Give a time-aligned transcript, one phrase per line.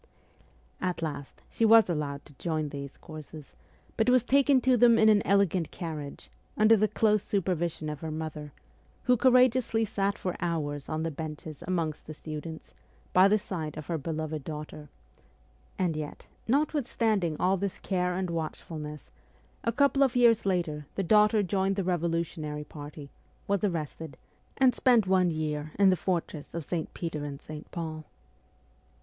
[0.81, 3.55] At last she was allowed to join these courses,
[3.97, 8.09] but was taken to them in an elegant carriage, under the close supervision of her
[8.09, 8.51] mother,
[9.03, 12.73] who courageously sat for hours on the benches amongst the students,
[13.13, 14.89] by the side of her beloved daughter;
[15.77, 19.11] and yet, notwithstanding all this care and watchfulness,
[19.63, 23.11] a couple of years later the daughter joined the revolutionary party,
[23.47, 24.17] was arrested,
[24.57, 26.91] and spent one year in the fortress of St.
[26.95, 27.69] Peter and St.
[27.69, 28.03] Paul.